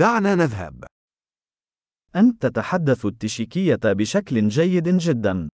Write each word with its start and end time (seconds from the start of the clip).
دعنا 0.00 0.34
نذهب. 0.34 0.84
أنت 2.16 2.46
تتحدث 2.46 3.06
التشيكية 3.06 3.80
بشكل 3.84 4.48
جيد 4.48 4.88
جدا. 4.88 5.48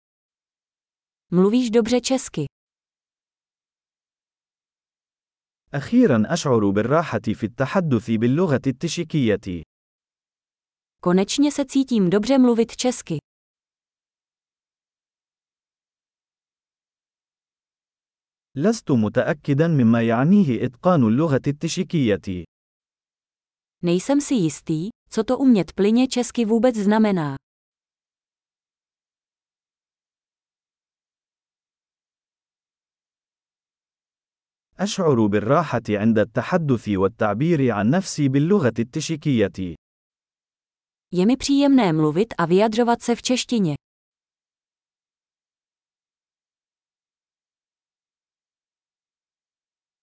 Mluvíš 1.31 1.69
dobře 1.69 2.01
česky. 2.01 2.45
أخيرا 5.73 6.23
أشعر 6.33 6.69
بالراحة 6.69 7.19
في 7.19 7.43
التحدث 7.43 8.11
باللغة 8.11 8.61
التشيكية. 8.67 9.63
Konečně 11.01 11.51
se 11.51 11.65
cítím 11.65 12.09
dobře 12.09 12.37
mluvit 12.37 12.75
česky. 12.75 13.17
لست 18.55 18.91
متأكدا 18.91 19.67
مما 19.67 20.01
يعنيه 20.01 20.65
إتقان 20.65 21.03
اللغة 21.03 21.41
التشيكية. 21.47 22.45
Nejsem 23.84 24.20
si 24.20 24.34
jistý, 24.34 24.88
co 25.10 25.24
to 25.24 25.38
umět 25.38 25.72
plyně 25.72 26.08
česky 26.08 26.44
vůbec 26.44 26.76
znamená. 26.76 27.36
أشعر 34.80 35.26
بالراحة 35.26 35.82
عند 35.90 36.18
التحدث 36.18 36.88
والتعبير 36.88 37.70
عن 37.70 37.90
نفسي 37.90 38.28
باللغة 38.28 38.72
التشيكية. 38.78 39.74
Je 41.12 41.26
mi 41.26 41.36
příjemné 41.36 41.92
mluvit 41.92 42.34
a 42.38 42.46
vyjadřovat 42.46 43.02
se 43.02 43.14
v 43.14 43.22
češtině. 43.22 43.74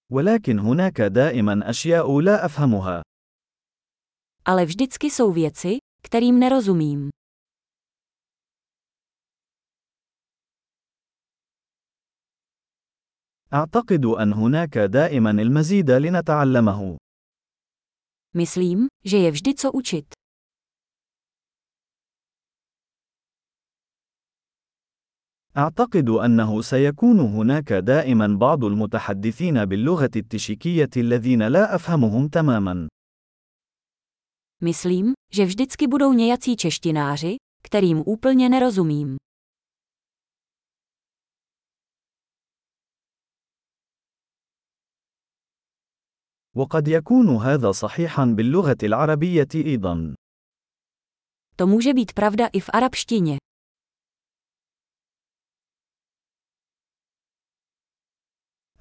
ولكن 0.09 0.59
هناك 0.59 1.01
دائما 1.01 1.69
أشياء 1.69 2.19
لا 2.21 2.45
أفهمها. 2.45 3.03
Ale 4.44 4.64
vždycky 4.64 5.10
jsou 5.10 5.32
věci, 5.32 5.78
kterým 6.02 6.38
nerozumím. 6.38 7.10
أعتقد 13.54 14.04
أن 14.04 14.32
هناك 14.32 14.78
دائما 14.78 15.30
المزيد 15.30 15.90
لنتعلمه. 15.90 16.96
Myslím, 18.34 18.86
že 19.04 19.16
je 19.18 19.30
vždy 19.30 19.54
co 19.54 19.72
učit. 19.72 20.06
أعتقد 25.56 26.08
أنه 26.08 26.62
سيكون 26.62 27.20
هناك 27.20 27.72
دائما 27.72 28.38
بعض 28.38 28.64
المتحدثين 28.64 29.64
باللغة 29.64 30.10
التشيكية 30.16 30.90
الذين 30.96 31.42
لا 31.42 31.74
أفهمهم 31.74 32.28
تماما. 32.28 32.88
Myslím, 34.61 35.13
že 35.33 35.45
vždycky 35.45 35.87
budou 35.87 36.13
nějací 36.13 36.55
češtináři, 36.55 37.35
kterým 37.63 38.03
úplně 38.05 38.49
nerozumím. 38.49 39.17
وقد 46.55 46.87
يكون 46.87 47.29
هذا 47.29 47.71
صحيحا 47.71 48.25
باللغة 48.25 48.77
العربية 48.83 49.47
أيضا. 49.55 50.15
To 51.55 51.67
může 51.67 51.93
být 51.93 52.13
pravda 52.13 52.47
i 52.47 52.59
v 52.59 52.69
arabštině. 52.73 53.37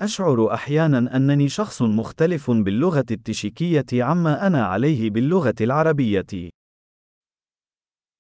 أشعر 0.01 0.53
أحيانا 0.53 1.15
أنني 1.15 1.49
شخص 1.49 1.81
مختلف 1.81 2.51
باللغة 2.51 3.05
التشيكية 3.11 3.85
عما 3.93 4.47
أنا 4.47 4.65
عليه 4.65 5.09
باللغة 5.09 5.55
العربية. 5.61 6.49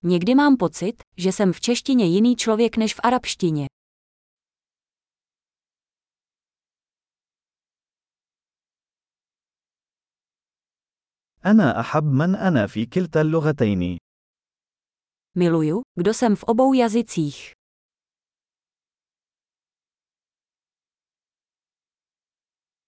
Někdy 0.03 0.35
mám 0.35 0.57
pocit, 0.57 1.03
že 1.17 1.31
jsem 1.31 1.53
v 1.53 1.61
češtině 1.61 2.05
jiný 2.05 2.35
člověk 2.35 2.77
než 2.77 2.93
v 2.93 2.99
arabštině. 3.03 3.67
أنا 11.45 11.79
أحب 11.79 12.03
من 12.03 12.35
أنا 12.35 12.67
في 12.67 12.85
كلتا 12.85 13.21
اللغتين. 13.21 13.97
Miluju, 15.37 15.81
kdo 15.99 16.13
jsem 16.13 16.35
v 16.35 16.43
obou 16.43 16.73
jazycích. 16.73 17.60